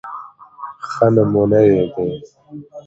ښه 0.89 1.07
نمونه 1.15 1.59
يې 1.69 1.81
د 1.93 1.95